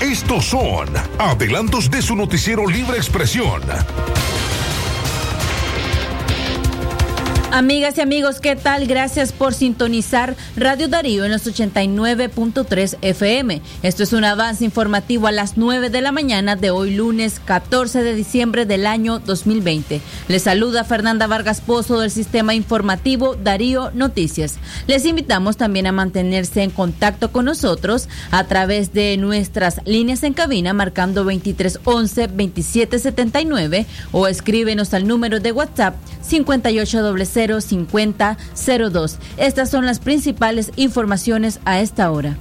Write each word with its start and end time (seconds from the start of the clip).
Estos 0.00 0.46
son 0.46 0.88
adelantos 1.18 1.90
de 1.90 2.00
su 2.00 2.16
noticiero 2.16 2.66
Libre 2.66 2.96
Expresión. 2.96 3.60
Amigas 7.52 7.98
y 7.98 8.00
amigos, 8.00 8.38
¿qué 8.38 8.54
tal? 8.54 8.86
Gracias 8.86 9.32
por 9.32 9.54
sintonizar 9.54 10.36
Radio 10.56 10.86
Darío 10.86 11.24
en 11.24 11.32
los 11.32 11.48
89.3 11.48 12.96
FM. 13.02 13.60
Esto 13.82 14.04
es 14.04 14.12
un 14.12 14.24
avance 14.24 14.64
informativo 14.64 15.26
a 15.26 15.32
las 15.32 15.56
9 15.56 15.90
de 15.90 16.00
la 16.00 16.12
mañana 16.12 16.54
de 16.54 16.70
hoy 16.70 16.94
lunes 16.94 17.40
14 17.44 18.04
de 18.04 18.14
diciembre 18.14 18.66
del 18.66 18.86
año 18.86 19.18
2020. 19.18 20.00
Les 20.28 20.42
saluda 20.44 20.84
Fernanda 20.84 21.26
Vargas 21.26 21.60
Pozo 21.60 21.98
del 21.98 22.12
Sistema 22.12 22.54
Informativo 22.54 23.34
Darío 23.34 23.90
Noticias. 23.94 24.58
Les 24.86 25.04
invitamos 25.04 25.56
también 25.56 25.88
a 25.88 25.92
mantenerse 25.92 26.62
en 26.62 26.70
contacto 26.70 27.32
con 27.32 27.46
nosotros 27.46 28.08
a 28.30 28.44
través 28.44 28.92
de 28.92 29.16
nuestras 29.16 29.80
líneas 29.86 30.22
en 30.22 30.34
cabina 30.34 30.72
marcando 30.72 31.24
2311 31.24 32.28
2779 32.28 33.86
o 34.12 34.28
escríbenos 34.28 34.94
al 34.94 35.08
número 35.08 35.40
de 35.40 35.50
WhatsApp 35.50 35.96
5800 37.46 38.40
5002. 38.60 39.18
Estas 39.36 39.70
son 39.70 39.86
las 39.86 39.98
principales 39.98 40.72
informaciones 40.76 41.60
a 41.64 41.80
esta 41.80 42.10
hora. 42.10 42.36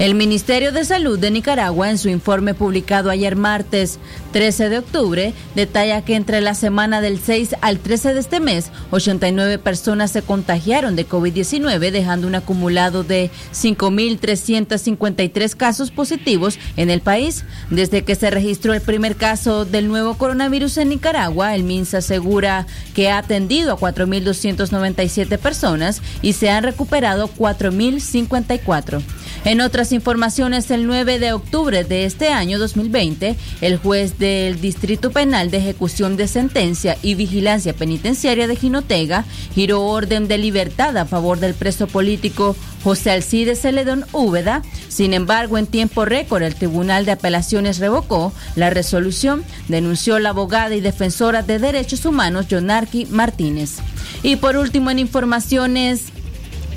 El 0.00 0.16
Ministerio 0.16 0.72
de 0.72 0.84
Salud 0.84 1.20
de 1.20 1.30
Nicaragua, 1.30 1.88
en 1.88 1.98
su 1.98 2.08
informe 2.08 2.52
publicado 2.52 3.10
ayer 3.10 3.36
martes 3.36 4.00
13 4.32 4.68
de 4.68 4.78
octubre, 4.78 5.32
detalla 5.54 6.02
que 6.02 6.16
entre 6.16 6.40
la 6.40 6.54
semana 6.54 7.00
del 7.00 7.20
6 7.20 7.54
al 7.60 7.78
13 7.78 8.12
de 8.12 8.18
este 8.18 8.40
mes, 8.40 8.72
89 8.90 9.58
personas 9.58 10.10
se 10.10 10.22
contagiaron 10.22 10.96
de 10.96 11.06
COVID-19, 11.06 11.92
dejando 11.92 12.26
un 12.26 12.34
acumulado 12.34 13.04
de 13.04 13.30
5.353 13.52 15.54
casos 15.54 15.92
positivos 15.92 16.58
en 16.76 16.90
el 16.90 17.00
país. 17.00 17.44
Desde 17.70 18.02
que 18.02 18.16
se 18.16 18.30
registró 18.30 18.74
el 18.74 18.80
primer 18.80 19.14
caso 19.14 19.64
del 19.64 19.86
nuevo 19.86 20.18
coronavirus 20.18 20.78
en 20.78 20.88
Nicaragua, 20.88 21.54
el 21.54 21.62
MINSA 21.62 21.98
asegura 21.98 22.66
que 22.94 23.10
ha 23.10 23.18
atendido 23.18 23.72
a 23.72 23.78
4.297 23.78 25.38
personas 25.38 26.02
y 26.20 26.32
se 26.32 26.50
han 26.50 26.64
recuperado 26.64 27.28
4.054. 27.28 29.00
En 29.44 29.60
otras 29.60 29.92
informaciones, 29.92 30.70
el 30.70 30.86
9 30.86 31.18
de 31.18 31.34
octubre 31.34 31.84
de 31.84 32.06
este 32.06 32.28
año 32.30 32.58
2020, 32.58 33.36
el 33.60 33.76
juez 33.76 34.18
del 34.18 34.58
Distrito 34.58 35.10
Penal 35.10 35.50
de 35.50 35.58
Ejecución 35.58 36.16
de 36.16 36.28
Sentencia 36.28 36.96
y 37.02 37.14
Vigilancia 37.14 37.74
Penitenciaria 37.74 38.46
de 38.46 38.56
Jinotega 38.56 39.26
giró 39.54 39.82
orden 39.82 40.28
de 40.28 40.38
libertad 40.38 40.96
a 40.96 41.04
favor 41.04 41.40
del 41.40 41.52
preso 41.52 41.86
político 41.86 42.56
José 42.82 43.10
Alcides 43.10 43.60
Celedón 43.60 44.06
Úbeda. 44.12 44.62
Sin 44.88 45.12
embargo, 45.12 45.58
en 45.58 45.66
tiempo 45.66 46.06
récord, 46.06 46.42
el 46.42 46.54
Tribunal 46.54 47.04
de 47.04 47.12
Apelaciones 47.12 47.80
revocó 47.80 48.32
la 48.56 48.70
resolución, 48.70 49.44
denunció 49.68 50.18
la 50.20 50.30
abogada 50.30 50.74
y 50.74 50.80
defensora 50.80 51.42
de 51.42 51.58
derechos 51.58 52.06
humanos, 52.06 52.48
Yonarqui 52.48 53.04
Martínez. 53.06 53.76
Y 54.22 54.36
por 54.36 54.56
último, 54.56 54.90
en 54.90 55.00
informaciones 55.00 56.13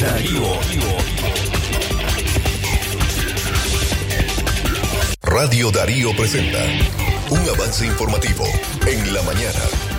Darío. 0.00 0.42
Radio 5.20 5.72
Darío 5.72 6.16
presenta 6.16 6.60
un 7.30 7.40
avance 7.48 7.84
informativo 7.84 8.44
en 8.86 9.12
la 9.12 9.22
mañana. 9.22 9.95